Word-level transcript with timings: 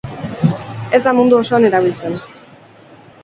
Ez 0.97 0.99
da 1.07 1.13
mundu 1.17 1.37
osoan 1.39 1.69
erabiltzen. 1.71 2.17